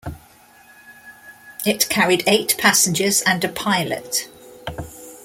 It 1.63 1.87
carried 1.89 2.23
eight 2.25 2.55
passengers 2.57 3.21
and 3.21 3.43
a 3.43 3.49
pilot. 3.49 4.27